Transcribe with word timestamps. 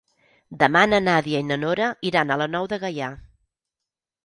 Demà 0.63 0.81
na 0.93 0.99
Nàdia 1.07 1.43
i 1.43 1.47
na 1.51 1.59
Nora 1.65 1.91
iran 2.11 2.35
a 2.35 2.39
la 2.45 2.49
Nou 2.57 2.69
de 2.75 2.83
Gaià. 2.87 3.13